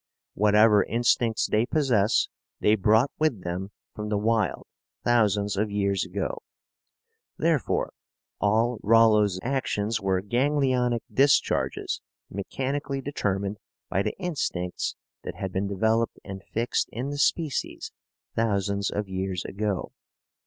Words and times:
Whatever 0.33 0.83
instincts 0.85 1.45
they 1.45 1.63
possess 1.67 2.27
they 2.59 2.73
brought 2.73 3.11
with 3.19 3.43
them 3.43 3.69
from 3.93 4.09
the 4.09 4.17
wild 4.17 4.65
thousands 5.03 5.55
of 5.57 5.69
years 5.69 6.03
ago. 6.03 6.39
Therefore, 7.37 7.93
all 8.39 8.79
Rollo's 8.81 9.39
actions 9.43 10.01
were 10.01 10.19
ganglionic 10.23 11.01
discharges 11.13 12.01
mechanically 12.31 12.99
determined 13.01 13.59
by 13.89 14.01
the 14.01 14.17
instincts 14.17 14.95
that 15.21 15.35
had 15.35 15.51
been 15.53 15.67
developed 15.67 16.19
and 16.23 16.43
fixed 16.51 16.89
in 16.91 17.11
the 17.11 17.19
species 17.19 17.91
thousands 18.35 18.89
of 18.89 19.07
years 19.07 19.45
ago. 19.45 19.91